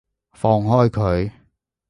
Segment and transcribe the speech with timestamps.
[0.31, 1.31] 放開佢！